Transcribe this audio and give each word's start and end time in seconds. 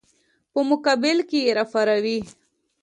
په 0.51 0.59
مقابل 0.69 1.17
کې 1.29 1.39
یې 1.45 1.51
راپاروي. 1.57 2.19